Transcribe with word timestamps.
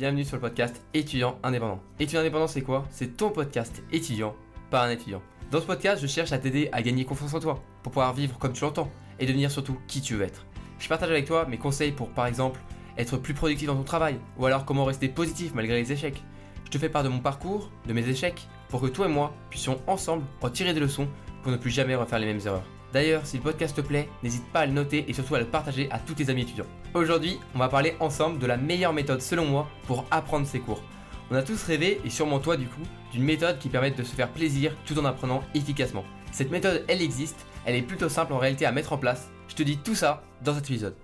bienvenue 0.00 0.24
sur 0.24 0.36
le 0.36 0.40
podcast 0.40 0.82
étudiant 0.94 1.38
indépendant. 1.42 1.78
Étudiant 1.98 2.20
indépendant 2.20 2.46
c'est 2.46 2.62
quoi? 2.62 2.86
C'est 2.90 3.18
ton 3.18 3.28
podcast 3.28 3.82
étudiant, 3.92 4.34
pas 4.70 4.82
un 4.82 4.90
étudiant. 4.90 5.20
Dans 5.50 5.60
ce 5.60 5.66
podcast, 5.66 6.00
je 6.00 6.06
cherche 6.06 6.32
à 6.32 6.38
t'aider 6.38 6.70
à 6.72 6.80
gagner 6.80 7.04
confiance 7.04 7.34
en 7.34 7.38
toi, 7.38 7.62
pour 7.82 7.92
pouvoir 7.92 8.14
vivre 8.14 8.38
comme 8.38 8.54
tu 8.54 8.62
l'entends, 8.62 8.90
et 9.18 9.26
devenir 9.26 9.50
surtout 9.50 9.76
qui 9.88 10.00
tu 10.00 10.14
veux 10.14 10.24
être. 10.24 10.46
Je 10.78 10.88
partage 10.88 11.10
avec 11.10 11.26
toi 11.26 11.44
mes 11.44 11.58
conseils 11.58 11.92
pour 11.92 12.08
par 12.08 12.24
exemple 12.24 12.62
être 12.96 13.18
plus 13.18 13.34
productif 13.34 13.66
dans 13.66 13.76
ton 13.76 13.82
travail, 13.82 14.18
ou 14.38 14.46
alors 14.46 14.64
comment 14.64 14.86
rester 14.86 15.10
positif 15.10 15.52
malgré 15.52 15.78
les 15.78 15.92
échecs. 15.92 16.22
Je 16.64 16.70
te 16.70 16.78
fais 16.78 16.88
part 16.88 17.04
de 17.04 17.10
mon 17.10 17.20
parcours, 17.20 17.70
de 17.86 17.92
mes 17.92 18.08
échecs, 18.08 18.48
pour 18.70 18.80
que 18.80 18.86
toi 18.86 19.04
et 19.04 19.10
moi 19.10 19.34
puissions 19.50 19.82
ensemble 19.86 20.24
en 20.40 20.48
tirer 20.48 20.72
des 20.72 20.80
leçons 20.80 21.08
pour 21.42 21.52
ne 21.52 21.58
plus 21.58 21.70
jamais 21.70 21.94
refaire 21.94 22.20
les 22.20 22.26
mêmes 22.26 22.40
erreurs. 22.46 22.64
D'ailleurs, 22.92 23.24
si 23.24 23.36
le 23.36 23.42
podcast 23.44 23.76
te 23.76 23.80
plaît, 23.80 24.08
n'hésite 24.24 24.46
pas 24.52 24.60
à 24.60 24.66
le 24.66 24.72
noter 24.72 25.04
et 25.06 25.12
surtout 25.12 25.36
à 25.36 25.38
le 25.38 25.44
partager 25.44 25.88
à 25.92 26.00
tous 26.00 26.14
tes 26.14 26.28
amis 26.28 26.42
étudiants. 26.42 26.66
Aujourd'hui, 26.92 27.38
on 27.54 27.58
va 27.58 27.68
parler 27.68 27.94
ensemble 28.00 28.40
de 28.40 28.46
la 28.46 28.56
meilleure 28.56 28.92
méthode 28.92 29.22
selon 29.22 29.44
moi 29.44 29.68
pour 29.86 30.04
apprendre 30.10 30.46
ses 30.46 30.58
cours. 30.58 30.82
On 31.30 31.36
a 31.36 31.42
tous 31.42 31.62
rêvé, 31.62 32.00
et 32.04 32.10
sûrement 32.10 32.40
toi 32.40 32.56
du 32.56 32.66
coup, 32.66 32.82
d'une 33.12 33.22
méthode 33.22 33.60
qui 33.60 33.68
permette 33.68 33.96
de 33.96 34.02
se 34.02 34.16
faire 34.16 34.28
plaisir 34.28 34.74
tout 34.86 34.98
en 34.98 35.04
apprenant 35.04 35.44
efficacement. 35.54 36.04
Cette 36.32 36.50
méthode, 36.50 36.84
elle 36.88 37.00
existe, 37.00 37.46
elle 37.64 37.76
est 37.76 37.82
plutôt 37.82 38.08
simple 38.08 38.32
en 38.32 38.38
réalité 38.38 38.66
à 38.66 38.72
mettre 38.72 38.92
en 38.92 38.98
place. 38.98 39.30
Je 39.46 39.54
te 39.54 39.62
dis 39.62 39.76
tout 39.76 39.94
ça 39.94 40.24
dans 40.42 40.54
cet 40.54 40.64
épisode. 40.64 40.96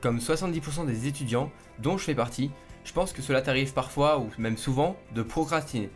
Comme 0.00 0.18
70% 0.18 0.86
des 0.86 1.06
étudiants, 1.06 1.52
dont 1.78 1.98
je 1.98 2.04
fais 2.04 2.14
partie, 2.14 2.50
je 2.84 2.92
pense 2.92 3.12
que 3.12 3.22
cela 3.22 3.42
t'arrive 3.42 3.72
parfois, 3.72 4.18
ou 4.18 4.28
même 4.38 4.56
souvent, 4.56 4.96
de 5.14 5.22
procrastiner. 5.22 5.90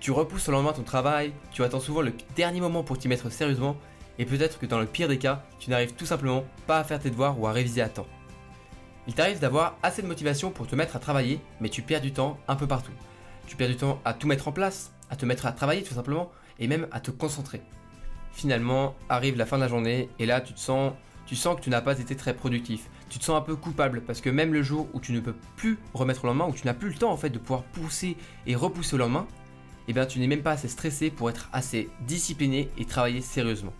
Tu 0.00 0.10
repousses 0.10 0.48
au 0.48 0.52
lendemain 0.52 0.72
ton 0.72 0.82
travail, 0.82 1.32
tu 1.52 1.62
attends 1.62 1.80
souvent 1.80 2.02
le 2.02 2.12
dernier 2.34 2.60
moment 2.60 2.82
pour 2.82 2.98
t'y 2.98 3.08
mettre 3.08 3.30
sérieusement, 3.30 3.76
et 4.18 4.26
peut-être 4.26 4.58
que 4.58 4.66
dans 4.66 4.80
le 4.80 4.86
pire 4.86 5.08
des 5.08 5.18
cas, 5.18 5.44
tu 5.58 5.70
n'arrives 5.70 5.94
tout 5.94 6.06
simplement 6.06 6.44
pas 6.66 6.78
à 6.78 6.84
faire 6.84 6.98
tes 6.98 7.10
devoirs 7.10 7.38
ou 7.38 7.46
à 7.46 7.52
réviser 7.52 7.82
à 7.82 7.88
temps. 7.88 8.08
Il 9.06 9.14
t'arrive 9.14 9.40
d'avoir 9.40 9.76
assez 9.82 10.02
de 10.02 10.06
motivation 10.06 10.50
pour 10.50 10.66
te 10.66 10.76
mettre 10.76 10.96
à 10.96 10.98
travailler, 10.98 11.40
mais 11.60 11.68
tu 11.68 11.82
perds 11.82 12.00
du 12.00 12.12
temps 12.12 12.38
un 12.48 12.56
peu 12.56 12.66
partout. 12.66 12.92
Tu 13.46 13.56
perds 13.56 13.68
du 13.68 13.76
temps 13.76 14.00
à 14.04 14.12
tout 14.12 14.26
mettre 14.26 14.48
en 14.48 14.52
place, 14.52 14.92
à 15.10 15.16
te 15.16 15.26
mettre 15.26 15.46
à 15.46 15.52
travailler 15.52 15.82
tout 15.82 15.94
simplement, 15.94 16.30
et 16.58 16.68
même 16.68 16.86
à 16.92 17.00
te 17.00 17.10
concentrer. 17.10 17.62
Finalement, 18.32 18.94
arrive 19.08 19.36
la 19.36 19.46
fin 19.46 19.56
de 19.56 19.62
la 19.62 19.68
journée, 19.68 20.08
et 20.18 20.26
là 20.26 20.40
tu 20.40 20.52
te 20.52 20.60
sens, 20.60 20.92
tu 21.26 21.36
sens 21.36 21.56
que 21.56 21.60
tu 21.60 21.70
n'as 21.70 21.80
pas 21.80 21.98
été 21.98 22.16
très 22.16 22.34
productif 22.34 22.88
tu 23.12 23.18
te 23.18 23.24
sens 23.24 23.36
un 23.36 23.42
peu 23.42 23.56
coupable 23.56 24.00
parce 24.00 24.22
que 24.22 24.30
même 24.30 24.54
le 24.54 24.62
jour 24.62 24.88
où 24.94 25.00
tu 25.00 25.12
ne 25.12 25.20
peux 25.20 25.34
plus 25.56 25.78
remettre 25.92 26.24
au 26.24 26.28
lendemain, 26.28 26.46
où 26.48 26.54
tu 26.54 26.66
n'as 26.66 26.72
plus 26.72 26.88
le 26.88 26.94
temps 26.94 27.12
en 27.12 27.18
fait 27.18 27.28
de 27.28 27.38
pouvoir 27.38 27.62
pousser 27.62 28.16
et 28.46 28.56
repousser 28.56 28.94
au 28.94 28.98
lendemain, 28.98 29.26
eh 29.86 29.92
bien 29.92 30.06
tu 30.06 30.18
n'es 30.18 30.26
même 30.26 30.40
pas 30.40 30.52
assez 30.52 30.66
stressé 30.66 31.10
pour 31.10 31.28
être 31.28 31.50
assez 31.52 31.90
discipliné 32.06 32.70
et 32.78 32.86
travailler 32.86 33.20
sérieusement. 33.20 33.74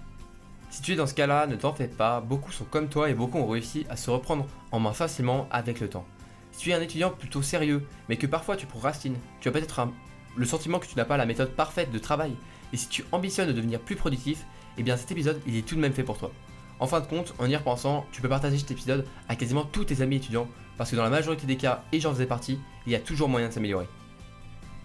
Si 0.68 0.82
tu 0.82 0.92
es 0.92 0.96
dans 0.96 1.06
ce 1.06 1.14
cas-là, 1.14 1.46
ne 1.46 1.56
t'en 1.56 1.72
fais 1.72 1.88
pas, 1.88 2.20
beaucoup 2.20 2.52
sont 2.52 2.66
comme 2.66 2.90
toi 2.90 3.08
et 3.08 3.14
beaucoup 3.14 3.38
ont 3.38 3.48
réussi 3.48 3.86
à 3.88 3.96
se 3.96 4.10
reprendre 4.10 4.46
en 4.70 4.80
main 4.80 4.92
facilement 4.92 5.48
avec 5.50 5.80
le 5.80 5.88
temps. 5.88 6.04
Si 6.50 6.64
tu 6.64 6.70
es 6.70 6.74
un 6.74 6.82
étudiant 6.82 7.08
plutôt 7.08 7.40
sérieux, 7.40 7.86
mais 8.10 8.18
que 8.18 8.26
parfois 8.26 8.56
tu 8.56 8.66
procrastines, 8.66 9.16
tu 9.40 9.48
as 9.48 9.52
peut-être 9.52 9.88
le 10.36 10.44
sentiment 10.44 10.78
que 10.78 10.86
tu 10.86 10.96
n'as 10.98 11.06
pas 11.06 11.16
la 11.16 11.24
méthode 11.24 11.52
parfaite 11.52 11.90
de 11.90 11.98
travail, 11.98 12.36
et 12.74 12.76
si 12.76 12.88
tu 12.88 13.02
ambitionnes 13.12 13.48
de 13.48 13.54
devenir 13.54 13.80
plus 13.80 13.96
productif, 13.96 14.44
eh 14.76 14.82
bien 14.82 14.98
cet 14.98 15.10
épisode 15.10 15.40
il 15.46 15.56
est 15.56 15.66
tout 15.66 15.74
de 15.76 15.80
même 15.80 15.94
fait 15.94 16.02
pour 16.02 16.18
toi. 16.18 16.30
En 16.82 16.88
fin 16.88 16.98
de 16.98 17.06
compte, 17.06 17.32
en 17.38 17.48
y 17.48 17.54
repensant, 17.54 18.04
tu 18.10 18.20
peux 18.20 18.28
partager 18.28 18.58
cet 18.58 18.72
épisode 18.72 19.06
à 19.28 19.36
quasiment 19.36 19.62
tous 19.62 19.84
tes 19.84 20.02
amis 20.02 20.16
étudiants, 20.16 20.48
parce 20.76 20.90
que 20.90 20.96
dans 20.96 21.04
la 21.04 21.10
majorité 21.10 21.46
des 21.46 21.56
cas, 21.56 21.84
et 21.92 22.00
j'en 22.00 22.12
faisais 22.12 22.26
partie, 22.26 22.58
il 22.86 22.92
y 22.92 22.96
a 22.96 22.98
toujours 22.98 23.28
moyen 23.28 23.46
de 23.46 23.52
s'améliorer. 23.52 23.86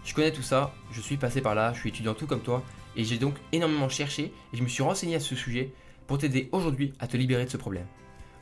Je 0.04 0.14
connais 0.14 0.32
tout 0.32 0.44
ça, 0.44 0.76
je 0.92 1.02
suis 1.02 1.18
passé 1.18 1.42
par 1.42 1.56
là, 1.56 1.74
je 1.74 1.80
suis 1.80 1.90
étudiant 1.90 2.14
tout 2.14 2.28
comme 2.28 2.42
toi, 2.42 2.62
et 2.96 3.04
j'ai 3.04 3.18
donc 3.18 3.34
énormément 3.52 3.90
cherché 3.90 4.32
et 4.54 4.58
je 4.58 4.62
me 4.62 4.68
suis 4.68 4.84
renseigné 4.84 5.16
à 5.16 5.20
ce 5.20 5.34
sujet 5.34 5.74
pour 6.06 6.20
t'aider 6.20 6.50
aujourd'hui 6.52 6.94
à 7.00 7.08
te 7.08 7.18
libérer 7.18 7.46
de 7.46 7.50
ce 7.50 7.58
problème. 7.58 7.88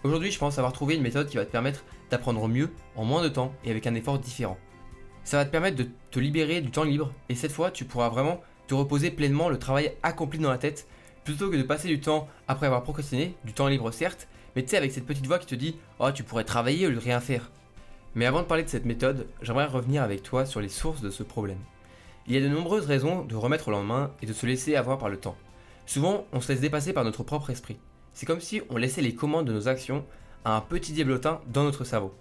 Aujourd'hui, 0.03 0.31
je 0.31 0.37
pense 0.37 0.57
avoir 0.57 0.73
trouvé 0.73 0.95
une 0.95 1.01
méthode 1.01 1.29
qui 1.29 1.37
va 1.37 1.45
te 1.45 1.51
permettre 1.51 1.85
d'apprendre 2.09 2.45
mieux 2.49 2.73
en 2.97 3.05
moins 3.05 3.23
de 3.23 3.29
temps 3.29 3.53
et 3.63 3.71
avec 3.71 3.87
un 3.87 3.95
effort 3.95 4.19
différent. 4.19 4.57
Ça 5.23 5.37
va 5.37 5.45
te 5.45 5.51
permettre 5.51 5.77
de 5.77 5.87
te 6.11 6.19
libérer 6.19 6.59
du 6.59 6.71
temps 6.71 6.83
libre 6.83 7.13
et 7.29 7.35
cette 7.35 7.53
fois, 7.53 7.71
tu 7.71 7.85
pourras 7.85 8.09
vraiment 8.09 8.41
te 8.67 8.73
reposer 8.73 9.11
pleinement 9.11 9.47
le 9.47 9.59
travail 9.59 9.93
accompli 10.03 10.39
dans 10.39 10.51
la 10.51 10.57
tête 10.57 10.89
plutôt 11.25 11.49
que 11.49 11.57
de 11.57 11.63
passer 11.63 11.89
du 11.89 11.99
temps 11.99 12.29
après 12.47 12.67
avoir 12.67 12.83
procrastiné, 12.83 13.35
du 13.43 13.51
temps 13.51 13.67
libre 13.67 13.91
certes, 13.91 14.29
mais 14.55 14.63
tu 14.63 14.69
sais 14.69 14.77
avec 14.77 14.91
cette 14.91 15.05
petite 15.05 15.27
voix 15.27 15.39
qui 15.39 15.47
te 15.47 15.55
dit 15.55 15.75
"Oh, 15.99 16.11
tu 16.11 16.23
pourrais 16.23 16.45
travailler 16.45 16.87
au 16.87 16.89
lieu 16.89 16.95
de 16.95 17.01
rien 17.01 17.19
faire." 17.19 17.51
Mais 18.13 18.25
avant 18.25 18.41
de 18.41 18.47
parler 18.47 18.63
de 18.63 18.69
cette 18.69 18.85
méthode, 18.85 19.27
j'aimerais 19.41 19.65
revenir 19.65 20.03
avec 20.03 20.23
toi 20.23 20.45
sur 20.45 20.61
les 20.61 20.69
sources 20.69 21.01
de 21.01 21.09
ce 21.09 21.23
problème. 21.23 21.59
Il 22.27 22.33
y 22.33 22.37
a 22.37 22.41
de 22.41 22.47
nombreuses 22.47 22.85
raisons 22.85 23.25
de 23.25 23.35
remettre 23.35 23.67
au 23.67 23.71
lendemain 23.71 24.11
et 24.21 24.25
de 24.25 24.33
se 24.33 24.45
laisser 24.45 24.75
avoir 24.75 24.97
par 24.97 25.09
le 25.09 25.17
temps. 25.17 25.35
Souvent, 25.85 26.25
on 26.31 26.39
se 26.39 26.51
laisse 26.51 26.61
dépasser 26.61 26.93
par 26.93 27.03
notre 27.03 27.23
propre 27.23 27.49
esprit. 27.49 27.77
C'est 28.13 28.25
comme 28.25 28.39
si 28.39 28.61
on 28.69 28.77
laissait 28.77 29.01
les 29.01 29.13
commandes 29.13 29.45
de 29.45 29.53
nos 29.53 29.67
actions 29.67 30.05
à 30.45 30.55
un 30.55 30.61
petit 30.61 30.93
diablotin 30.93 31.41
dans 31.47 31.63
notre 31.63 31.83
cerveau. 31.83 32.15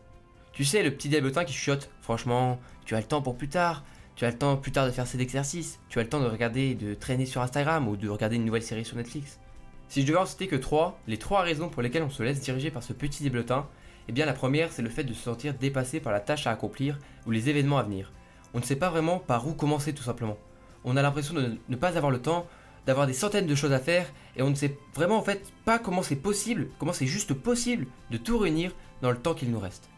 Tu 0.53 0.65
sais, 0.65 0.83
le 0.83 0.91
petit 0.91 1.09
diablotin 1.09 1.45
qui 1.45 1.53
chuchote 1.53 1.91
Franchement, 2.01 2.59
tu 2.85 2.95
as 2.95 3.01
le 3.01 3.07
temps 3.07 3.23
pour 3.23 3.37
plus 3.37 3.49
tard, 3.49 3.85
tu 4.17 4.25
as 4.25 4.31
le 4.31 4.39
temps 4.39 4.57
plus 4.57 4.73
tard 4.73 4.87
de 4.87 4.93
faire 4.93 5.07
cet 5.07 5.21
exercice, 5.21 5.81
tu 5.89 5.99
as 5.99 6.03
le 6.03 6.09
temps 6.09 6.21
de 6.21 6.27
regarder, 6.27 6.75
de 6.75 6.95
traîner 6.95 7.27
sur 7.27 7.43
Instagram 7.43 7.89
ou 7.89 7.97
de 7.97 8.09
regarder 8.09 8.37
une 8.37 8.45
nouvelle 8.45 8.63
série 8.63 8.85
sur 8.85 8.97
Netflix. 8.97 9.41
Si 9.89 10.03
je 10.03 10.07
devais 10.07 10.19
en 10.19 10.27
citer 10.27 10.47
que 10.47 10.57
trois, 10.57 10.99
les 11.07 11.19
trois 11.19 11.43
raisons 11.43 11.69
pour 11.69 11.83
lesquelles 11.83 12.03
on 12.03 12.11
se 12.11 12.23
laisse 12.23 12.41
diriger 12.41 12.71
par 12.71 12.83
ce 12.83 12.93
petit 12.93 13.23
déblotin, 13.23 13.67
eh 14.09 14.13
bien 14.13 14.27
la 14.27 14.33
première 14.33 14.73
c'est 14.73 14.83
le 14.83 14.89
fait 14.89 15.05
de 15.05 15.15
se 15.15 15.23
sentir 15.23 15.55
dépassé 15.55 16.01
par 16.01 16.13
la 16.13 16.21
tâche 16.21 16.47
à 16.47 16.51
accomplir 16.51 16.99
ou 17.27 17.31
les 17.31 17.49
événements 17.49 17.79
à 17.79 17.83
venir. 17.83 18.13
On 18.55 18.59
ne 18.59 18.65
sait 18.65 18.77
pas 18.77 18.91
vraiment 18.91 19.19
par 19.19 19.49
où 19.49 19.53
commencer 19.53 19.93
tout 19.93 20.03
simplement. 20.03 20.39
On 20.85 20.97
a 20.97 21.03
l'impression 21.03 21.35
de 21.35 21.57
ne 21.69 21.77
pas 21.77 21.97
avoir 21.97 22.13
le 22.13 22.21
temps, 22.21 22.47
d'avoir 22.87 23.07
des 23.07 23.15
centaines 23.15 23.47
de 23.47 23.55
choses 23.55 23.73
à 23.73 23.79
faire 23.79 24.07
et 24.37 24.43
on 24.43 24.51
ne 24.51 24.55
sait 24.55 24.79
vraiment 24.95 25.19
en 25.19 25.23
fait 25.23 25.53
pas 25.65 25.79
comment 25.79 26.03
c'est 26.03 26.17
possible, 26.17 26.69
comment 26.79 26.93
c'est 26.93 27.07
juste 27.07 27.35
possible 27.35 27.87
de 28.11 28.17
tout 28.17 28.39
réunir 28.39 28.73
dans 29.03 29.11
le 29.11 29.19
temps 29.19 29.35
qu'il 29.35 29.51
nous 29.51 29.59
reste. 29.59 29.89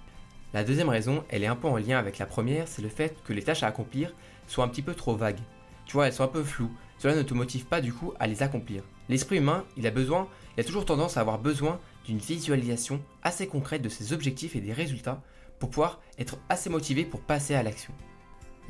La 0.56 0.64
deuxième 0.64 0.88
raison, 0.88 1.22
elle 1.28 1.42
est 1.42 1.48
un 1.48 1.54
peu 1.54 1.68
en 1.68 1.76
lien 1.76 1.98
avec 1.98 2.16
la 2.16 2.24
première, 2.24 2.66
c'est 2.66 2.80
le 2.80 2.88
fait 2.88 3.14
que 3.24 3.34
les 3.34 3.42
tâches 3.42 3.62
à 3.62 3.66
accomplir 3.66 4.14
soient 4.46 4.64
un 4.64 4.68
petit 4.68 4.80
peu 4.80 4.94
trop 4.94 5.14
vagues. 5.14 5.42
Tu 5.84 5.92
vois, 5.92 6.06
elles 6.06 6.14
sont 6.14 6.24
un 6.24 6.28
peu 6.28 6.42
floues. 6.42 6.72
Cela 6.96 7.14
ne 7.14 7.22
te 7.22 7.34
motive 7.34 7.66
pas 7.66 7.82
du 7.82 7.92
coup 7.92 8.14
à 8.18 8.26
les 8.26 8.42
accomplir. 8.42 8.82
L'esprit 9.10 9.36
humain, 9.36 9.66
il 9.76 9.86
a 9.86 9.90
besoin, 9.90 10.28
il 10.56 10.60
a 10.62 10.64
toujours 10.64 10.86
tendance 10.86 11.18
à 11.18 11.20
avoir 11.20 11.38
besoin 11.38 11.78
d'une 12.06 12.16
visualisation 12.16 13.02
assez 13.22 13.46
concrète 13.46 13.82
de 13.82 13.90
ses 13.90 14.14
objectifs 14.14 14.56
et 14.56 14.62
des 14.62 14.72
résultats 14.72 15.20
pour 15.58 15.68
pouvoir 15.68 16.00
être 16.18 16.38
assez 16.48 16.70
motivé 16.70 17.04
pour 17.04 17.20
passer 17.20 17.54
à 17.54 17.62
l'action. 17.62 17.92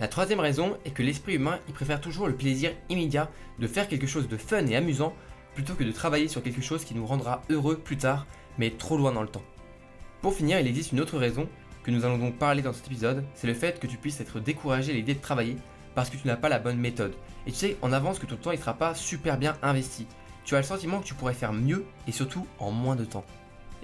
La 0.01 0.09
troisième 0.09 0.41
raison 0.41 0.79
est 0.87 0.91
que 0.91 1.05
l'esprit 1.05 1.35
humain, 1.35 1.61
il 1.69 1.75
préfère 1.75 2.01
toujours 2.01 2.27
le 2.27 2.35
plaisir 2.35 2.73
immédiat 2.89 3.31
de 3.61 3.67
faire 3.69 3.87
quelque 3.87 4.09
chose 4.09 4.27
de 4.27 4.37
fun 4.37 4.67
et 4.67 4.75
amusant 4.75 5.15
plutôt 5.55 5.75
que 5.75 5.85
de 5.85 5.93
travailler 5.93 6.27
sur 6.27 6.43
quelque 6.43 6.63
chose 6.63 6.85
qui 6.85 6.97
nous 6.97 7.07
rendra 7.07 7.43
heureux 7.49 7.79
plus 7.79 7.97
tard, 7.97 8.27
mais 8.59 8.71
trop 8.71 8.99
loin 8.99 9.13
dans 9.13 9.23
le 9.23 9.29
temps. 9.29 9.45
Pour 10.21 10.35
finir, 10.35 10.59
il 10.59 10.67
existe 10.67 10.91
une 10.91 11.01
autre 11.01 11.19
raison, 11.19 11.49
que 11.87 11.93
nous 11.93 12.05
allons 12.05 12.19
donc 12.19 12.37
parler 12.37 12.63
dans 12.63 12.73
cet 12.73 12.89
épisode, 12.89 13.23
c'est 13.37 13.47
le 13.47 13.55
fait 13.55 13.79
que 13.79 13.87
tu 13.87 13.97
puisses 13.97 14.21
être 14.21 14.41
découragé 14.41 14.91
à 14.91 14.97
l'idée 14.97 15.15
de 15.15 15.21
travailler 15.21 15.57
parce 15.95 16.11
que 16.11 16.17
tu 16.17 16.27
n'as 16.27 16.35
pas 16.37 16.49
la 16.49 16.59
bonne 16.59 16.79
méthode. 16.79 17.15
Et 17.47 17.53
tu 17.53 17.59
sais 17.59 17.77
en 17.81 17.93
avance 17.93 18.19
que 18.19 18.27
ton 18.27 18.35
temps 18.35 18.51
ne 18.51 18.57
sera 18.57 18.75
pas 18.75 18.97
super 18.97 19.39
bien 19.39 19.57
investi. 19.63 20.09
Tu 20.45 20.57
as 20.57 20.59
le 20.59 20.65
sentiment 20.65 20.99
que 20.99 21.07
tu 21.07 21.15
pourrais 21.15 21.33
faire 21.33 21.53
mieux 21.53 21.85
et 22.09 22.13
surtout 22.13 22.45
en 22.59 22.73
moins 22.73 22.97
de 22.97 23.05
temps. 23.05 23.25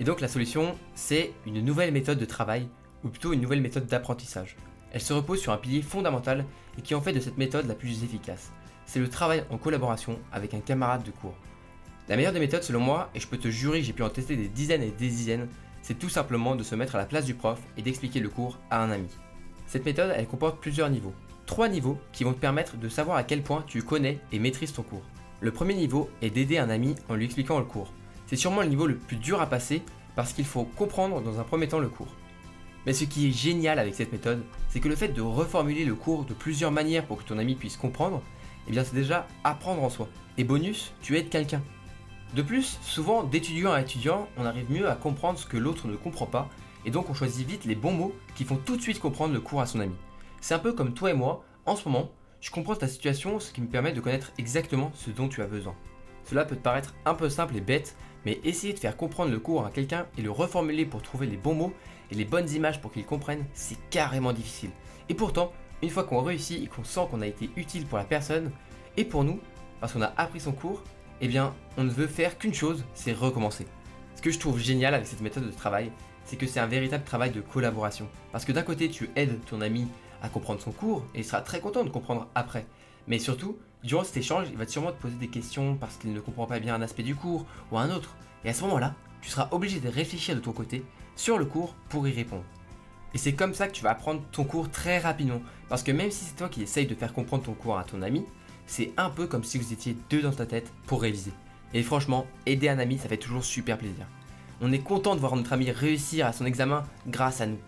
Et 0.01 0.05
donc 0.05 0.21
la 0.21 0.27
solution, 0.27 0.75
c'est 0.97 1.33
une 1.47 1.65
nouvelle 1.65 1.93
méthode 1.93 2.19
de 2.19 2.25
travail, 2.25 2.67
ou 3.05 3.09
plutôt 3.09 3.33
une 3.33 3.41
nouvelle 3.41 3.61
méthode 3.61 3.87
d'apprentissage. 3.87 4.57
Elle 4.91 5.01
se 5.01 5.13
repose 5.13 5.41
sur 5.41 5.53
un 5.53 5.59
pilier 5.59 5.81
fondamental 5.81 6.45
et 6.77 6.83
qui 6.83 6.97
en 6.97 7.01
fait 7.01 7.13
de 7.13 7.21
cette 7.21 7.39
méthode 7.39 7.69
la 7.69 7.77
plus 7.77 8.03
efficace. 8.03 8.51
C'est 8.85 8.99
le 8.99 9.09
travail 9.09 9.45
en 9.49 9.59
collaboration 9.59 10.19
avec 10.33 10.55
un 10.55 10.61
camarade 10.61 11.05
de 11.05 11.13
cours. 11.13 11.37
La 12.09 12.17
meilleure 12.17 12.33
des 12.33 12.41
méthodes 12.41 12.65
selon 12.65 12.81
moi, 12.81 13.11
et 13.15 13.21
je 13.21 13.29
peux 13.29 13.39
te 13.39 13.49
jurer 13.49 13.81
j'ai 13.81 13.93
pu 13.93 14.03
en 14.03 14.11
tester 14.11 14.35
des 14.35 14.49
dizaines 14.49 14.83
et 14.83 14.91
des 14.91 15.09
dizaines, 15.09 15.47
c'est 15.83 15.99
tout 15.99 16.09
simplement 16.09 16.57
de 16.57 16.63
se 16.63 16.75
mettre 16.75 16.95
à 16.95 16.99
la 16.99 17.05
place 17.05 17.25
du 17.25 17.35
prof 17.35 17.61
et 17.77 17.83
d'expliquer 17.83 18.21
le 18.21 18.29
cours 18.29 18.59
à 18.71 18.83
un 18.83 18.91
ami. 18.91 19.09
Cette 19.67 19.85
méthode, 19.85 20.13
elle 20.17 20.27
comporte 20.27 20.61
plusieurs 20.61 20.91
niveaux. 20.91 21.15
Trois 21.47 21.69
niveaux 21.69 21.99
qui 22.13 22.25
vont 22.25 22.33
te 22.33 22.41
permettre 22.41 22.77
de 22.77 22.89
savoir 22.89 23.17
à 23.17 23.25
quel 23.25 23.43
point 23.43 23.65
tu 23.67 23.83
connais 23.83 24.19
et 24.31 24.39
maîtrises 24.39 24.73
ton 24.73 24.83
cours. 24.83 25.03
Le 25.41 25.51
premier 25.51 25.75
niveau 25.75 26.09
est 26.23 26.31
d'aider 26.31 26.59
un 26.59 26.71
ami 26.71 26.95
en 27.09 27.15
lui 27.15 27.25
expliquant 27.25 27.59
le 27.59 27.65
cours. 27.65 27.93
C'est 28.27 28.37
sûrement 28.37 28.63
le 28.63 28.69
niveau 28.69 28.87
le 28.87 28.97
plus 28.97 29.17
dur 29.17 29.41
à 29.41 29.47
passer 29.47 29.83
parce 30.15 30.33
qu'il 30.33 30.45
faut 30.45 30.65
comprendre 30.65 31.21
dans 31.21 31.41
un 31.41 31.45
premier 31.45 31.69
temps 31.69 31.81
le 31.81 31.89
cours. 31.89 32.15
Mais 32.87 32.93
ce 32.93 33.05
qui 33.05 33.29
est 33.29 33.33
génial 33.33 33.79
avec 33.79 33.95
cette 33.95 34.13
méthode, 34.13 34.43
c'est 34.69 34.81
que 34.81 34.89
le 34.89 34.97
fait 34.97 35.09
de 35.09 35.21
reformuler 35.21 35.85
le 35.85 35.95
cours 35.95 36.25
de 36.25 36.35
plusieurs 36.35 36.73
manières 36.73 37.07
pour 37.07 37.19
que 37.19 37.29
ton 37.29 37.39
ami 37.39 37.55
puisse 37.55 37.77
comprendre, 37.77 38.23
eh 38.69 38.73
bien 38.73 38.85
c'est 38.85 38.95
déjà 38.95 39.27
apprendre 39.45 39.83
en 39.83 39.91
soi. 39.91 40.09
Et 40.39 40.45
bonus, 40.45 40.93
tu 41.01 41.17
aides 41.17 41.29
quelqu'un. 41.29 41.63
De 42.35 42.41
plus, 42.41 42.79
souvent 42.81 43.25
d'étudiant 43.25 43.73
à 43.73 43.83
étudiant, 43.83 44.27
on 44.39 44.47
arrive 44.47 44.71
mieux 44.71 44.89
à 44.89 44.95
comprendre 44.95 45.39
ce 45.39 45.47
que 45.47 45.59
l'autre 45.59 45.87
ne 45.87 45.97
comprend 45.97 46.25
pas, 46.25 46.49
et 46.87 46.91
donc 46.91 47.11
on 47.11 47.15
choisit 47.15 47.47
vite 47.47 47.67
les 47.67 47.75
bons 47.75 47.93
mots 47.93 48.15
qui 48.35 48.45
font 48.45 48.57
tout 48.57 48.77
de 48.77 48.81
suite 48.81 49.01
comprendre 49.01 49.35
le 49.35 49.41
cours 49.41 49.61
à 49.61 49.67
son 49.67 49.81
ami. 49.81 49.95
C'est 50.41 50.55
un 50.55 50.59
peu 50.59 50.73
comme 50.73 50.95
toi 50.95 51.11
et 51.11 51.15
moi, 51.15 51.45
en 51.67 51.77
ce 51.77 51.87
moment, 51.87 52.11
je 52.41 52.51
comprends 52.51 52.75
ta 52.75 52.89
situation, 52.89 53.39
ce 53.39 53.53
qui 53.53 53.61
me 53.61 53.69
permet 53.69 53.93
de 53.93 54.01
connaître 54.01 54.33
exactement 54.39 54.91
ce 54.95 55.11
dont 55.11 55.29
tu 55.29 55.43
as 55.43 55.47
besoin. 55.47 55.75
Cela 56.25 56.47
peut 56.47 56.57
te 56.57 56.63
paraître 56.63 56.95
un 57.05 57.15
peu 57.15 57.29
simple 57.29 57.57
et 57.57 57.61
bête, 57.61 57.97
mais 58.25 58.41
essayer 58.45 58.73
de 58.73 58.79
faire 58.79 58.97
comprendre 58.97 59.31
le 59.31 59.39
cours 59.39 59.67
à 59.67 59.71
quelqu'un 59.71 60.07
et 60.17 60.23
le 60.23 60.31
reformuler 60.31 60.87
pour 60.87 61.03
trouver 61.03 61.27
les 61.27 61.37
bons 61.37 61.55
mots 61.55 61.75
et 62.11 62.15
les 62.15 62.25
bonnes 62.25 62.51
images 62.51 62.81
pour 62.81 62.93
qu'il 62.93 63.05
comprenne, 63.05 63.45
c'est 63.53 63.79
carrément 63.91 64.33
difficile. 64.33 64.71
Et 65.11 65.15
pourtant, 65.15 65.53
une 65.83 65.91
fois 65.91 66.05
qu'on 66.05 66.23
réussit 66.23 66.65
et 66.65 66.67
qu'on 66.67 66.85
sent 66.85 67.07
qu'on 67.11 67.21
a 67.21 67.27
été 67.27 67.51
utile 67.57 67.87
pour 67.87 67.99
la 67.99 68.05
personne 68.05 68.53
et 68.97 69.05
pour 69.05 69.23
nous, 69.23 69.39
parce 69.81 69.93
qu'on 69.93 70.03
a 70.03 70.15
appris 70.17 70.41
son 70.41 70.53
cours, 70.53 70.83
eh 71.21 71.29
bien, 71.29 71.55
on 71.77 71.85
ne 71.85 71.91
veut 71.91 72.07
faire 72.07 72.39
qu'une 72.39 72.55
chose, 72.55 72.85
c'est 72.95 73.13
recommencer. 73.13 73.67
Ce 74.17 74.23
que 74.23 74.31
je 74.31 74.39
trouve 74.39 74.59
génial 74.59 74.95
avec 74.95 75.07
cette 75.07 75.21
méthode 75.21 75.47
de 75.47 75.51
travail, 75.51 75.91
c'est 76.25 76.37
que 76.37 76.47
c'est 76.47 76.61
un 76.61 76.67
véritable 76.67 77.05
travail 77.05 77.31
de 77.31 77.41
collaboration. 77.41 78.09
Parce 78.31 78.45
que 78.45 78.53
d'un 78.53 78.63
côté, 78.63 78.89
tu 78.89 79.11
aides 79.17 79.39
ton 79.47 79.61
ami 79.61 79.89
à 80.23 80.29
comprendre 80.29 80.61
son 80.61 80.73
cours 80.73 81.05
et 81.15 81.21
il 81.21 81.25
sera 81.25 81.41
très 81.41 81.61
content 81.61 81.85
de 81.85 81.91
comprendre 81.91 82.29
après. 82.35 82.67
Mais 83.09 83.19
surtout, 83.19 83.59
durant 83.83 84.05
cet 84.05 84.17
échange, 84.17 84.47
il 84.51 84.57
va 84.57 84.67
sûrement 84.67 84.93
te 84.93 85.03
poser 85.03 85.17
des 85.17 85.29
questions 85.29 85.77
parce 85.77 85.97
qu'il 85.97 86.13
ne 86.13 86.21
comprend 86.21 86.47
pas 86.47 86.61
bien 86.61 86.75
un 86.75 86.83
aspect 86.83 87.03
du 87.03 87.17
cours 87.17 87.47
ou 87.71 87.79
un 87.79 87.91
autre. 87.91 88.17
Et 88.45 88.49
à 88.49 88.55
ce 88.55 88.63
moment-là, 88.63 88.95
tu 89.21 89.31
seras 89.31 89.49
obligé 89.51 89.81
de 89.81 89.89
réfléchir 89.89 90.35
de 90.35 90.41
ton 90.41 90.53
côté 90.53 90.85
sur 91.17 91.39
le 91.39 91.45
cours 91.45 91.75
pour 91.89 92.07
y 92.07 92.13
répondre. 92.13 92.45
Et 93.15 93.19
c'est 93.19 93.35
comme 93.35 93.55
ça 93.55 93.67
que 93.67 93.73
tu 93.73 93.83
vas 93.83 93.91
apprendre 93.91 94.23
ton 94.33 94.45
cours 94.45 94.71
très 94.71 94.99
rapidement. 94.99 95.43
Parce 95.69 95.83
que 95.83 95.93
même 95.93 96.11
si 96.11 96.25
c'est 96.25 96.37
toi 96.37 96.49
qui 96.49 96.63
essaye 96.63 96.87
de 96.87 96.95
faire 96.95 97.13
comprendre 97.13 97.45
ton 97.45 97.53
cours 97.53 97.79
à 97.79 97.85
ton 97.85 98.03
ami, 98.03 98.25
c'est 98.67 98.93
un 98.97 99.11
peu 99.11 99.27
comme 99.27 99.45
si 99.45 99.59
vous 99.59 99.73
étiez 99.73 99.97
deux 100.11 100.23
dans 100.23 100.33
ta 100.33 100.47
tête 100.47 100.73
pour 100.87 101.03
réviser. 101.03 101.33
Et 101.75 101.83
franchement, 101.83 102.27
aider 102.47 102.69
un 102.69 102.79
ami, 102.79 102.99
ça 102.99 103.09
fait 103.09 103.17
toujours 103.17 103.45
super 103.45 103.79
plaisir. 103.79 104.07
On 104.61 104.73
est 104.73 104.79
content 104.79 105.15
de 105.15 105.21
voir 105.21 105.35
notre 105.37 105.53
ami 105.53 105.71
réussir 105.71 106.27
à 106.27 106.33
son 106.33 106.47
examen 106.47 106.85
grâce 107.07 107.41
à 107.41 107.47
nous. 107.47 107.59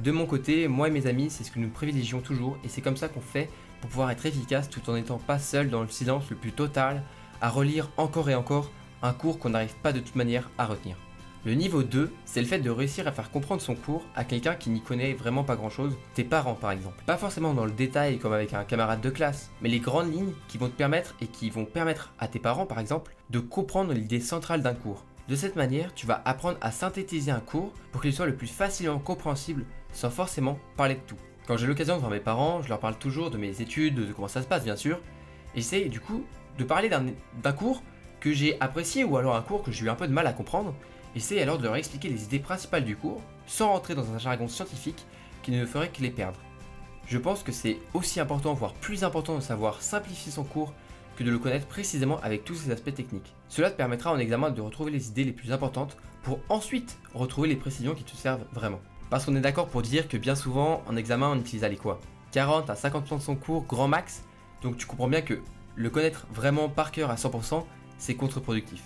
De 0.00 0.10
mon 0.10 0.26
côté, 0.26 0.68
moi 0.68 0.88
et 0.88 0.90
mes 0.90 1.06
amis, 1.06 1.30
c'est 1.30 1.44
ce 1.44 1.50
que 1.50 1.58
nous 1.58 1.68
privilégions 1.68 2.20
toujours 2.20 2.58
et 2.64 2.68
c'est 2.68 2.80
comme 2.80 2.96
ça 2.96 3.08
qu'on 3.08 3.20
fait 3.20 3.48
pour 3.80 3.90
pouvoir 3.90 4.10
être 4.10 4.26
efficace 4.26 4.68
tout 4.68 4.88
en 4.90 4.94
n'étant 4.94 5.18
pas 5.18 5.38
seul 5.38 5.70
dans 5.70 5.82
le 5.82 5.88
silence 5.88 6.30
le 6.30 6.36
plus 6.36 6.52
total 6.52 7.02
à 7.40 7.48
relire 7.48 7.90
encore 7.96 8.30
et 8.30 8.34
encore 8.34 8.70
un 9.02 9.12
cours 9.12 9.38
qu'on 9.38 9.50
n'arrive 9.50 9.74
pas 9.82 9.92
de 9.92 10.00
toute 10.00 10.16
manière 10.16 10.50
à 10.58 10.66
retenir. 10.66 10.96
Le 11.46 11.52
niveau 11.52 11.82
2, 11.82 12.10
c'est 12.24 12.40
le 12.40 12.46
fait 12.46 12.60
de 12.60 12.70
réussir 12.70 13.06
à 13.06 13.12
faire 13.12 13.30
comprendre 13.30 13.60
son 13.60 13.74
cours 13.74 14.06
à 14.16 14.24
quelqu'un 14.24 14.54
qui 14.54 14.70
n'y 14.70 14.80
connaît 14.80 15.12
vraiment 15.12 15.44
pas 15.44 15.56
grand 15.56 15.68
chose, 15.68 15.94
tes 16.14 16.24
parents 16.24 16.54
par 16.54 16.70
exemple. 16.70 17.04
Pas 17.04 17.18
forcément 17.18 17.52
dans 17.52 17.66
le 17.66 17.70
détail 17.70 18.16
comme 18.16 18.32
avec 18.32 18.54
un 18.54 18.64
camarade 18.64 19.02
de 19.02 19.10
classe, 19.10 19.50
mais 19.60 19.68
les 19.68 19.78
grandes 19.78 20.10
lignes 20.10 20.32
qui 20.48 20.56
vont 20.56 20.68
te 20.68 20.74
permettre 20.74 21.14
et 21.20 21.26
qui 21.26 21.50
vont 21.50 21.66
permettre 21.66 22.14
à 22.18 22.28
tes 22.28 22.38
parents 22.38 22.64
par 22.64 22.78
exemple 22.78 23.14
de 23.28 23.40
comprendre 23.40 23.92
l'idée 23.92 24.20
centrale 24.20 24.62
d'un 24.62 24.72
cours. 24.72 25.04
De 25.28 25.36
cette 25.36 25.54
manière, 25.54 25.92
tu 25.92 26.06
vas 26.06 26.22
apprendre 26.24 26.56
à 26.62 26.70
synthétiser 26.70 27.30
un 27.30 27.40
cours 27.40 27.74
pour 27.92 28.00
qu'il 28.00 28.14
soit 28.14 28.24
le 28.24 28.36
plus 28.36 28.46
facilement 28.46 28.98
compréhensible 28.98 29.66
sans 29.92 30.08
forcément 30.08 30.58
parler 30.78 30.94
de 30.94 31.00
tout. 31.06 31.18
Quand 31.46 31.58
j'ai 31.58 31.66
l'occasion 31.66 31.96
de 31.96 32.00
voir 32.00 32.10
mes 32.10 32.20
parents, 32.20 32.62
je 32.62 32.70
leur 32.70 32.80
parle 32.80 32.96
toujours 32.96 33.30
de 33.30 33.36
mes 33.36 33.60
études, 33.60 33.96
de 33.96 34.12
comment 34.14 34.28
ça 34.28 34.40
se 34.40 34.48
passe 34.48 34.64
bien 34.64 34.76
sûr, 34.76 34.98
et 35.54 35.60
j'essaie 35.60 35.90
du 35.90 36.00
coup 36.00 36.24
de 36.56 36.64
parler 36.64 36.88
d'un 36.88 37.52
cours 37.52 37.82
que 38.20 38.32
j'ai 38.32 38.58
apprécié 38.60 39.04
ou 39.04 39.18
alors 39.18 39.36
un 39.36 39.42
cours 39.42 39.62
que 39.62 39.70
j'ai 39.70 39.84
eu 39.84 39.90
un 39.90 39.94
peu 39.94 40.08
de 40.08 40.12
mal 40.12 40.26
à 40.26 40.32
comprendre, 40.32 40.74
Essaye 41.16 41.40
alors 41.40 41.58
de 41.58 41.64
leur 41.64 41.76
expliquer 41.76 42.08
les 42.08 42.24
idées 42.24 42.40
principales 42.40 42.84
du 42.84 42.96
cours, 42.96 43.20
sans 43.46 43.68
rentrer 43.68 43.94
dans 43.94 44.12
un 44.12 44.18
jargon 44.18 44.48
scientifique 44.48 45.06
qui 45.42 45.52
ne 45.52 45.64
ferait 45.64 45.90
que 45.90 46.02
les 46.02 46.10
perdre. 46.10 46.40
Je 47.06 47.18
pense 47.18 47.42
que 47.42 47.52
c'est 47.52 47.78
aussi 47.92 48.18
important, 48.18 48.54
voire 48.54 48.74
plus 48.74 49.04
important 49.04 49.36
de 49.36 49.40
savoir 49.40 49.82
simplifier 49.82 50.32
son 50.32 50.42
cours 50.42 50.72
que 51.16 51.22
de 51.22 51.30
le 51.30 51.38
connaître 51.38 51.66
précisément 51.66 52.18
avec 52.22 52.44
tous 52.44 52.56
ses 52.56 52.70
aspects 52.72 52.94
techniques. 52.94 53.34
Cela 53.48 53.70
te 53.70 53.76
permettra 53.76 54.12
en 54.12 54.18
examen 54.18 54.50
de 54.50 54.60
retrouver 54.60 54.90
les 54.90 55.08
idées 55.08 55.24
les 55.24 55.32
plus 55.32 55.52
importantes 55.52 55.96
pour 56.22 56.40
ensuite 56.48 56.98
retrouver 57.14 57.48
les 57.48 57.56
précisions 57.56 57.94
qui 57.94 58.04
te 58.04 58.16
servent 58.16 58.46
vraiment. 58.52 58.80
Parce 59.10 59.24
qu'on 59.24 59.36
est 59.36 59.40
d'accord 59.40 59.68
pour 59.68 59.82
dire 59.82 60.08
que 60.08 60.16
bien 60.16 60.34
souvent, 60.34 60.82
en 60.88 60.96
examen, 60.96 61.28
on 61.28 61.38
utilise 61.38 61.62
les 61.62 61.76
quoi 61.76 62.00
40 62.32 62.70
à 62.70 62.74
50% 62.74 63.18
de 63.18 63.22
son 63.22 63.36
cours, 63.36 63.64
grand 63.64 63.86
max, 63.86 64.24
donc 64.62 64.76
tu 64.76 64.86
comprends 64.86 65.08
bien 65.08 65.20
que 65.20 65.40
le 65.76 65.90
connaître 65.90 66.26
vraiment 66.32 66.68
par 66.68 66.90
cœur 66.90 67.10
à 67.10 67.14
100%, 67.14 67.64
c'est 67.98 68.14
contre-productif. 68.14 68.82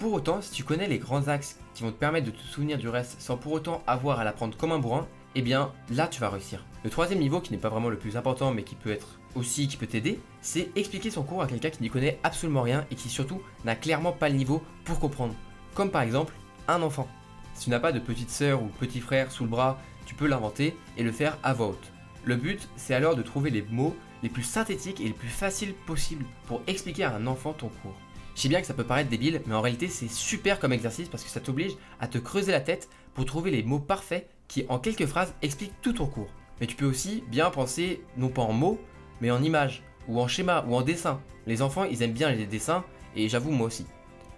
Pour 0.00 0.14
autant, 0.14 0.40
si 0.40 0.50
tu 0.50 0.64
connais 0.64 0.88
les 0.88 0.98
grands 0.98 1.28
axes 1.28 1.58
qui 1.74 1.82
vont 1.82 1.92
te 1.92 1.98
permettre 1.98 2.24
de 2.24 2.30
te 2.30 2.40
souvenir 2.40 2.78
du 2.78 2.88
reste 2.88 3.20
sans 3.20 3.36
pour 3.36 3.52
autant 3.52 3.82
avoir 3.86 4.18
à 4.18 4.24
l'apprendre 4.24 4.56
comme 4.56 4.72
un 4.72 4.78
bourrin, 4.78 5.06
eh 5.34 5.42
bien 5.42 5.72
là 5.90 6.08
tu 6.08 6.22
vas 6.22 6.30
réussir. 6.30 6.64
Le 6.84 6.88
troisième 6.88 7.18
niveau, 7.18 7.38
qui 7.42 7.52
n'est 7.52 7.58
pas 7.58 7.68
vraiment 7.68 7.90
le 7.90 7.98
plus 7.98 8.16
important 8.16 8.50
mais 8.50 8.62
qui 8.62 8.76
peut 8.76 8.90
être 8.90 9.20
aussi 9.34 9.68
qui 9.68 9.76
peut 9.76 9.86
t'aider, 9.86 10.18
c'est 10.40 10.70
expliquer 10.74 11.10
son 11.10 11.22
cours 11.22 11.42
à 11.42 11.46
quelqu'un 11.46 11.68
qui 11.68 11.82
n'y 11.82 11.90
connaît 11.90 12.18
absolument 12.22 12.62
rien 12.62 12.86
et 12.90 12.94
qui 12.94 13.10
surtout 13.10 13.42
n'a 13.66 13.76
clairement 13.76 14.12
pas 14.12 14.30
le 14.30 14.36
niveau 14.36 14.62
pour 14.84 15.00
comprendre. 15.00 15.34
Comme 15.74 15.90
par 15.90 16.00
exemple 16.00 16.32
un 16.66 16.80
enfant. 16.80 17.06
Si 17.52 17.64
tu 17.64 17.70
n'as 17.70 17.78
pas 17.78 17.92
de 17.92 18.00
petite 18.00 18.30
sœur 18.30 18.62
ou 18.62 18.68
petit 18.68 19.00
frère 19.00 19.30
sous 19.30 19.44
le 19.44 19.50
bras, 19.50 19.78
tu 20.06 20.14
peux 20.14 20.26
l'inventer 20.26 20.78
et 20.96 21.02
le 21.02 21.12
faire 21.12 21.36
à 21.42 21.52
voix 21.52 21.66
haute. 21.66 21.92
Le 22.24 22.36
but, 22.36 22.70
c'est 22.76 22.94
alors 22.94 23.16
de 23.16 23.22
trouver 23.22 23.50
les 23.50 23.66
mots 23.70 23.94
les 24.22 24.30
plus 24.30 24.44
synthétiques 24.44 25.00
et 25.00 25.04
les 25.04 25.12
plus 25.12 25.28
faciles 25.28 25.74
possibles 25.74 26.24
pour 26.46 26.62
expliquer 26.66 27.04
à 27.04 27.14
un 27.14 27.26
enfant 27.26 27.52
ton 27.52 27.68
cours. 27.68 27.96
Je 28.34 28.42
sais 28.42 28.48
bien 28.48 28.60
que 28.60 28.66
ça 28.66 28.74
peut 28.74 28.84
paraître 28.84 29.10
débile, 29.10 29.42
mais 29.46 29.54
en 29.54 29.60
réalité 29.60 29.88
c'est 29.88 30.10
super 30.10 30.60
comme 30.60 30.72
exercice 30.72 31.08
parce 31.08 31.24
que 31.24 31.30
ça 31.30 31.40
t'oblige 31.40 31.72
à 32.00 32.08
te 32.08 32.18
creuser 32.18 32.52
la 32.52 32.60
tête 32.60 32.88
pour 33.14 33.24
trouver 33.24 33.50
les 33.50 33.62
mots 33.62 33.80
parfaits 33.80 34.28
qui 34.48 34.64
en 34.68 34.78
quelques 34.78 35.06
phrases 35.06 35.34
expliquent 35.42 35.80
tout 35.82 35.92
ton 35.92 36.06
cours. 36.06 36.30
Mais 36.60 36.66
tu 36.66 36.76
peux 36.76 36.86
aussi 36.86 37.24
bien 37.28 37.50
penser 37.50 38.02
non 38.16 38.28
pas 38.28 38.42
en 38.42 38.52
mots, 38.52 38.80
mais 39.20 39.30
en 39.30 39.42
images, 39.42 39.82
ou 40.08 40.20
en 40.20 40.28
schéma, 40.28 40.64
ou 40.68 40.74
en 40.74 40.82
dessin. 40.82 41.20
Les 41.46 41.62
enfants 41.62 41.84
ils 41.84 42.02
aiment 42.02 42.12
bien 42.12 42.30
les 42.30 42.46
dessins, 42.46 42.84
et 43.16 43.28
j'avoue 43.28 43.50
moi 43.50 43.66
aussi. 43.66 43.86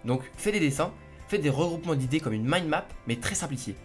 Donc 0.04 0.22
fais 0.36 0.52
des 0.52 0.60
dessins, 0.60 0.92
fais 1.28 1.38
des 1.38 1.50
regroupements 1.50 1.94
d'idées 1.94 2.20
comme 2.20 2.32
une 2.32 2.48
mind 2.48 2.66
map, 2.66 2.86
mais 3.06 3.16
très 3.16 3.34
simplifiée. 3.34 3.76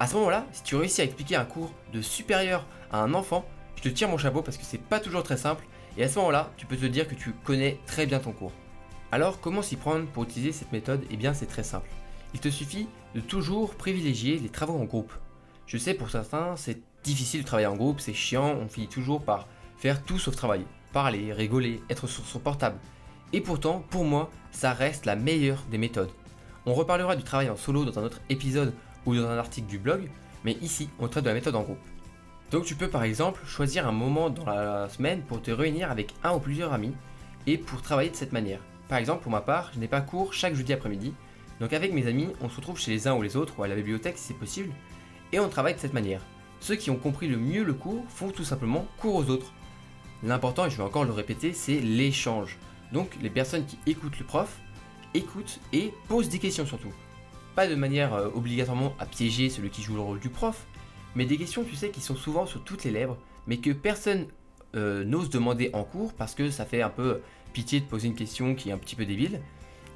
À 0.00 0.06
ce 0.06 0.14
moment-là, 0.14 0.46
si 0.52 0.62
tu 0.62 0.76
réussis 0.76 1.00
à 1.00 1.04
expliquer 1.04 1.36
un 1.36 1.44
cours 1.44 1.72
de 1.92 2.00
supérieur 2.00 2.66
à 2.90 3.00
un 3.00 3.14
enfant, 3.14 3.44
je 3.76 3.82
te 3.82 3.88
tire 3.88 4.08
mon 4.08 4.18
chapeau 4.18 4.42
parce 4.42 4.56
que 4.56 4.64
c'est 4.64 4.78
pas 4.78 5.00
toujours 5.00 5.22
très 5.22 5.36
simple, 5.36 5.64
et 5.96 6.04
à 6.04 6.08
ce 6.08 6.18
moment-là, 6.18 6.52
tu 6.56 6.66
peux 6.66 6.76
te 6.76 6.86
dire 6.86 7.06
que 7.06 7.14
tu 7.14 7.32
connais 7.44 7.78
très 7.86 8.06
bien 8.06 8.18
ton 8.18 8.32
cours. 8.32 8.52
Alors 9.12 9.40
comment 9.40 9.62
s'y 9.62 9.76
prendre 9.76 10.06
pour 10.06 10.24
utiliser 10.24 10.52
cette 10.52 10.72
méthode? 10.72 11.04
Eh 11.10 11.16
bien 11.16 11.34
c'est 11.34 11.46
très 11.46 11.62
simple. 11.62 11.88
Il 12.34 12.40
te 12.40 12.48
suffit 12.48 12.88
de 13.14 13.20
toujours 13.20 13.74
privilégier 13.74 14.38
les 14.38 14.48
travaux 14.48 14.78
en 14.78 14.84
groupe. 14.84 15.12
Je 15.66 15.78
sais 15.78 15.94
pour 15.94 16.10
certains 16.10 16.56
c'est 16.56 16.80
difficile 17.04 17.42
de 17.42 17.46
travailler 17.46 17.68
en 17.68 17.76
groupe, 17.76 18.00
c'est 18.00 18.14
chiant, 18.14 18.56
on 18.60 18.68
finit 18.68 18.88
toujours 18.88 19.22
par 19.22 19.46
faire 19.76 20.02
tout 20.02 20.18
sauf 20.18 20.34
travailler. 20.34 20.66
Parler, 20.92 21.32
rigoler, 21.32 21.82
être 21.90 22.06
sur 22.06 22.24
son 22.24 22.38
portable. 22.38 22.78
Et 23.32 23.40
pourtant, 23.40 23.84
pour 23.90 24.04
moi, 24.04 24.30
ça 24.52 24.72
reste 24.72 25.06
la 25.06 25.16
meilleure 25.16 25.64
des 25.70 25.78
méthodes. 25.78 26.10
On 26.66 26.74
reparlera 26.74 27.16
du 27.16 27.24
travail 27.24 27.50
en 27.50 27.56
solo 27.56 27.84
dans 27.84 27.98
un 27.98 28.04
autre 28.04 28.20
épisode 28.28 28.72
ou 29.06 29.14
dans 29.14 29.28
un 29.28 29.38
article 29.38 29.66
du 29.66 29.78
blog, 29.78 30.08
mais 30.44 30.52
ici 30.62 30.88
on 30.98 31.08
traite 31.08 31.24
de 31.24 31.28
la 31.28 31.34
méthode 31.34 31.56
en 31.56 31.62
groupe. 31.62 31.78
Donc 32.50 32.64
tu 32.64 32.74
peux 32.74 32.88
par 32.88 33.02
exemple 33.02 33.40
choisir 33.44 33.86
un 33.86 33.92
moment 33.92 34.30
dans 34.30 34.44
la 34.46 34.88
semaine 34.88 35.22
pour 35.22 35.42
te 35.42 35.50
réunir 35.50 35.90
avec 35.90 36.14
un 36.22 36.32
ou 36.34 36.38
plusieurs 36.38 36.72
amis 36.72 36.94
et 37.46 37.58
pour 37.58 37.82
travailler 37.82 38.10
de 38.10 38.16
cette 38.16 38.32
manière. 38.32 38.60
Par 38.88 38.98
exemple, 38.98 39.22
pour 39.22 39.32
ma 39.32 39.40
part, 39.40 39.70
je 39.74 39.80
n'ai 39.80 39.88
pas 39.88 40.00
cours 40.00 40.32
chaque 40.34 40.54
jeudi 40.54 40.72
après-midi, 40.72 41.14
donc 41.60 41.72
avec 41.72 41.92
mes 41.92 42.06
amis, 42.06 42.28
on 42.40 42.48
se 42.48 42.56
retrouve 42.56 42.78
chez 42.78 42.90
les 42.90 43.06
uns 43.08 43.14
ou 43.14 43.22
les 43.22 43.36
autres, 43.36 43.54
ou 43.58 43.62
à 43.62 43.68
la 43.68 43.76
bibliothèque 43.76 44.18
si 44.18 44.28
c'est 44.28 44.34
possible, 44.34 44.72
et 45.32 45.40
on 45.40 45.48
travaille 45.48 45.74
de 45.74 45.80
cette 45.80 45.94
manière. 45.94 46.20
Ceux 46.60 46.76
qui 46.76 46.90
ont 46.90 46.96
compris 46.96 47.28
le 47.28 47.36
mieux 47.36 47.64
le 47.64 47.74
cours 47.74 48.04
font 48.08 48.30
tout 48.30 48.44
simplement 48.44 48.86
cours 48.98 49.16
aux 49.16 49.30
autres. 49.30 49.52
L'important, 50.22 50.66
et 50.66 50.70
je 50.70 50.76
vais 50.76 50.82
encore 50.82 51.04
le 51.04 51.12
répéter, 51.12 51.52
c'est 51.52 51.80
l'échange. 51.80 52.58
Donc 52.92 53.10
les 53.20 53.30
personnes 53.30 53.66
qui 53.66 53.78
écoutent 53.86 54.18
le 54.18 54.24
prof, 54.24 54.58
écoutent 55.12 55.60
et 55.72 55.92
posent 56.08 56.28
des 56.28 56.38
questions 56.38 56.66
surtout. 56.66 56.92
Pas 57.54 57.66
de 57.66 57.74
manière 57.74 58.14
euh, 58.14 58.30
obligatoirement 58.34 58.94
à 58.98 59.06
piéger 59.06 59.48
celui 59.48 59.70
qui 59.70 59.82
joue 59.82 59.94
le 59.94 60.00
rôle 60.00 60.20
du 60.20 60.28
prof, 60.28 60.66
mais 61.14 61.24
des 61.24 61.36
questions, 61.36 61.64
tu 61.64 61.76
sais, 61.76 61.90
qui 61.90 62.00
sont 62.00 62.16
souvent 62.16 62.46
sur 62.46 62.64
toutes 62.64 62.84
les 62.84 62.90
lèvres, 62.90 63.16
mais 63.46 63.58
que 63.58 63.70
personne 63.70 64.26
euh, 64.74 65.04
n'ose 65.04 65.30
demander 65.30 65.70
en 65.72 65.84
cours 65.84 66.12
parce 66.12 66.34
que 66.34 66.50
ça 66.50 66.64
fait 66.64 66.82
un 66.82 66.90
peu 66.90 67.20
pitié 67.52 67.80
de 67.80 67.86
poser 67.86 68.08
une 68.08 68.14
question 68.14 68.54
qui 68.54 68.70
est 68.70 68.72
un 68.72 68.78
petit 68.78 68.96
peu 68.96 69.04
débile. 69.04 69.40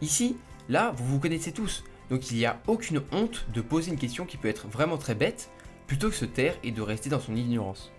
Ici, 0.01 0.37
là, 0.69 0.93
vous 0.97 1.05
vous 1.07 1.19
connaissez 1.19 1.53
tous, 1.53 1.85
donc 2.11 2.31
il 2.31 2.37
n'y 2.37 2.47
a 2.47 2.61
aucune 2.67 3.03
honte 3.13 3.47
de 3.53 3.61
poser 3.61 3.91
une 3.91 3.99
question 3.99 4.25
qui 4.25 4.37
peut 4.37 4.49
être 4.49 4.69
vraiment 4.69 4.97
très 4.97 5.15
bête, 5.15 5.51
plutôt 5.87 6.09
que 6.09 6.15
se 6.15 6.25
taire 6.25 6.55
et 6.63 6.71
de 6.71 6.83
rester 6.83 7.11
dans 7.11 7.21
son 7.21 7.35
ignorance. 7.35 7.91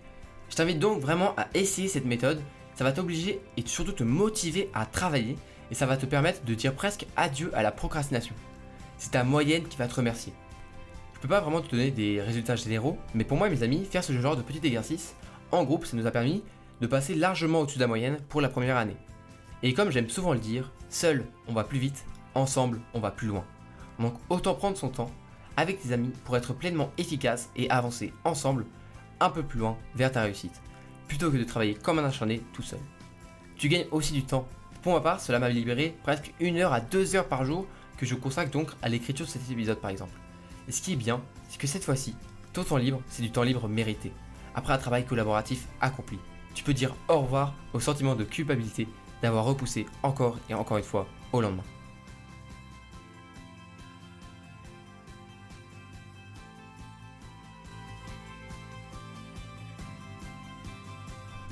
Je 0.49 0.55
t'invite 0.55 0.79
donc 0.79 1.01
vraiment 1.01 1.35
à 1.35 1.47
essayer 1.53 1.87
cette 1.87 2.05
méthode, 2.05 2.41
ça 2.75 2.83
va 2.83 2.91
t'obliger 2.91 3.41
et 3.57 3.63
surtout 3.65 3.91
te 3.91 4.03
motiver 4.03 4.69
à 4.73 4.85
travailler, 4.85 5.35
et 5.71 5.75
ça 5.75 5.85
va 5.85 5.97
te 5.97 6.05
permettre 6.05 6.43
de 6.43 6.53
dire 6.53 6.73
presque 6.73 7.05
adieu 7.15 7.51
à 7.53 7.61
la 7.61 7.71
procrastination. 7.71 8.33
C'est 8.97 9.11
ta 9.11 9.23
moyenne 9.23 9.67
qui 9.67 9.77
va 9.77 9.87
te 9.87 9.95
remercier. 9.95 10.33
Je 11.13 11.19
peux 11.19 11.27
pas 11.27 11.41
vraiment 11.41 11.61
te 11.61 11.69
donner 11.69 11.91
des 11.91 12.21
résultats 12.21 12.55
généraux, 12.55 12.97
mais 13.13 13.25
pour 13.25 13.37
moi 13.37 13.49
mes 13.49 13.61
amis, 13.63 13.85
faire 13.85 14.03
ce 14.03 14.13
genre 14.13 14.37
de 14.37 14.41
petit 14.41 14.65
exercice 14.65 15.15
en 15.51 15.63
groupe, 15.63 15.85
ça 15.85 15.97
nous 15.97 16.07
a 16.07 16.11
permis 16.11 16.43
de 16.81 16.87
passer 16.87 17.15
largement 17.15 17.61
au-dessus 17.61 17.77
de 17.77 17.83
la 17.83 17.87
moyenne 17.87 18.19
pour 18.29 18.41
la 18.41 18.49
première 18.49 18.77
année. 18.77 18.97
Et 19.63 19.73
comme 19.73 19.91
j'aime 19.91 20.09
souvent 20.09 20.33
le 20.33 20.39
dire, 20.39 20.71
seul 20.89 21.25
on 21.47 21.53
va 21.53 21.63
plus 21.63 21.79
vite, 21.79 22.05
ensemble 22.35 22.79
on 22.93 22.99
va 22.99 23.11
plus 23.11 23.27
loin. 23.27 23.43
Donc 23.99 24.13
autant 24.29 24.55
prendre 24.55 24.77
son 24.77 24.89
temps 24.89 25.11
avec 25.57 25.81
tes 25.81 25.91
amis 25.91 26.13
pour 26.23 26.37
être 26.37 26.53
pleinement 26.53 26.91
efficace 26.97 27.49
et 27.55 27.69
avancer 27.69 28.13
ensemble 28.23 28.65
un 29.19 29.29
peu 29.29 29.43
plus 29.43 29.59
loin 29.59 29.77
vers 29.95 30.11
ta 30.11 30.21
réussite, 30.21 30.61
plutôt 31.07 31.29
que 31.29 31.37
de 31.37 31.43
travailler 31.43 31.75
comme 31.75 31.99
un 31.99 32.05
acharné 32.05 32.41
tout 32.53 32.61
seul. 32.61 32.79
Tu 33.57 33.67
gagnes 33.67 33.87
aussi 33.91 34.13
du 34.13 34.23
temps. 34.23 34.47
Pour 34.81 34.93
ma 34.93 35.01
part, 35.01 35.19
cela 35.19 35.39
m'a 35.39 35.49
libéré 35.49 35.97
presque 36.03 36.33
une 36.39 36.57
heure 36.57 36.71
à 36.71 36.79
deux 36.79 37.17
heures 37.17 37.27
par 37.27 37.43
jour 37.43 37.67
que 37.97 38.05
je 38.05 38.15
consacre 38.15 38.51
donc 38.51 38.69
à 38.81 38.87
l'écriture 38.87 39.25
de 39.25 39.31
cet 39.31 39.51
épisode 39.51 39.81
par 39.81 39.89
exemple. 39.89 40.17
Et 40.69 40.71
ce 40.71 40.81
qui 40.81 40.93
est 40.93 40.95
bien, 40.95 41.21
c'est 41.49 41.59
que 41.59 41.67
cette 41.67 41.83
fois-ci, 41.83 42.15
ton 42.53 42.63
temps 42.63 42.77
libre, 42.77 43.01
c'est 43.09 43.21
du 43.21 43.31
temps 43.31 43.43
libre 43.43 43.67
mérité, 43.67 44.13
après 44.55 44.71
un 44.71 44.77
travail 44.77 45.05
collaboratif 45.05 45.67
accompli 45.81 46.17
tu 46.53 46.63
peux 46.63 46.73
dire 46.73 46.95
au 47.07 47.19
revoir 47.21 47.53
au 47.73 47.79
sentiment 47.79 48.15
de 48.15 48.23
culpabilité 48.23 48.87
d'avoir 49.21 49.45
repoussé 49.45 49.85
encore 50.03 50.37
et 50.49 50.53
encore 50.53 50.77
une 50.77 50.83
fois 50.83 51.07
au 51.31 51.41
lendemain. 51.41 51.63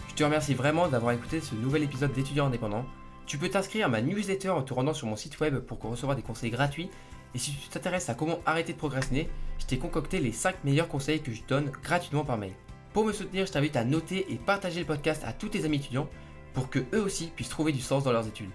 Je 0.10 0.13
te 0.16 0.24
remercie 0.24 0.56
vraiment 0.56 0.88
d'avoir 0.88 1.13
écouté 1.13 1.42
ce 1.42 1.54
nouvel 1.54 1.84
épisode 1.84 2.12
d'étudiants 2.12 2.48
indépendants. 2.48 2.86
Tu 3.27 3.38
peux 3.38 3.50
t'inscrire 3.50 3.86
à 3.86 3.89
ma 3.89 4.01
newsletter 4.01 4.50
en 4.50 4.63
te 4.63 4.74
rendant 4.74 4.96
sur 4.96 5.06
mon 5.06 5.16
site 5.16 5.39
web 5.39 5.60
pour 5.60 5.80
recevoir 5.80 6.16
des 6.16 6.24
conseils 6.24 6.50
gratuits. 6.50 6.89
Et 7.36 7.38
si 7.38 7.51
tu 7.51 7.68
t'intéresses 7.68 8.10
à 8.10 8.16
comment 8.16 8.39
arrêter 8.46 8.74
de 8.74 8.80
procrastiner, 8.80 9.30
je 9.60 9.66
t'ai 9.68 9.77
concocté 9.77 10.20
les 10.20 10.32
5 10.32 10.63
meilleurs 10.63 10.88
conseils 10.88 11.22
que 11.22 11.32
je 11.32 11.44
donne 11.48 11.70
gratuitement 11.84 12.25
par 12.25 12.38
mail. 12.38 12.54
Pour 12.98 13.06
me 13.06 13.13
soutenir, 13.13 13.46
je 13.46 13.51
t'invite 13.51 13.75
à 13.75 13.86
noter 13.86 14.25
et 14.27 14.38
partager 14.38 14.80
le 14.80 14.86
podcast 14.88 15.22
à 15.24 15.32
tous 15.32 15.50
tes 15.50 15.66
amis 15.66 15.75
étudiants 15.75 16.10
pour 16.56 16.68
que 16.68 16.80
eux 16.96 17.01
aussi 17.04 17.27
puissent 17.27 17.48
trouver 17.48 17.72
du 17.72 17.80
sens 17.80 18.04
dans 18.04 18.12
leurs 18.12 18.27
études. 18.27 18.50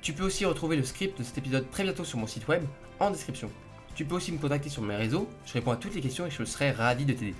Tu 0.00 0.12
peux 0.12 0.22
aussi 0.22 0.44
retrouver 0.44 0.76
le 0.76 0.84
script 0.84 1.18
de 1.18 1.24
cet 1.24 1.38
épisode 1.38 1.68
très 1.72 1.82
bientôt 1.82 2.04
sur 2.04 2.16
mon 2.16 2.28
site 2.28 2.46
web 2.46 2.62
en 3.00 3.10
description. 3.10 3.50
Tu 3.96 4.04
peux 4.04 4.14
aussi 4.14 4.30
me 4.30 4.38
contacter 4.38 4.68
sur 4.68 4.82
mes 4.82 4.94
réseaux, 4.94 5.28
je 5.44 5.54
réponds 5.54 5.72
à 5.72 5.76
toutes 5.76 5.96
les 5.96 6.00
questions 6.02 6.24
et 6.24 6.30
je 6.30 6.44
serai 6.44 6.70
ravi 6.70 7.04
de 7.04 7.14
t'aider. 7.14 7.34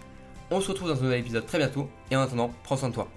On 0.50 0.61
se 0.61 0.73
retrouve 0.73 0.88
dans 0.88 0.99
un 0.99 1.04
nouvel 1.04 1.21
épisode 1.21 1.47
très 1.47 1.59
bientôt 1.59 1.88
et 2.11 2.16
en 2.16 2.21
attendant, 2.23 2.52
prends 2.64 2.76
soin 2.76 2.88
de 2.88 2.95
toi. 2.95 3.09